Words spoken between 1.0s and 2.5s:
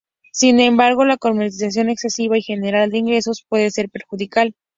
la comercialización excesiva y